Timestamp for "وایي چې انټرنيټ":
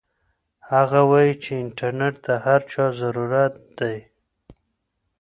1.09-2.15